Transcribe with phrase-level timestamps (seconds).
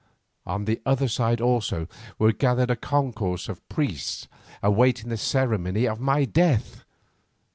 [0.47, 4.27] On the other side also were gathered a concourse of priests
[4.63, 6.83] awaiting the ceremony of my death.